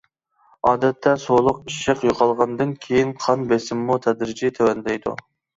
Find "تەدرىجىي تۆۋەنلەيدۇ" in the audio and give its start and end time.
4.07-5.19